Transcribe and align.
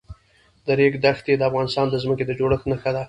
د 0.65 0.67
ریګ 0.79 0.93
دښتې 1.03 1.33
د 1.37 1.41
افغانستان 1.49 1.85
د 1.89 1.95
ځمکې 2.03 2.23
د 2.27 2.31
جوړښت 2.39 2.65
نښه 2.71 2.91
ده. 2.95 2.99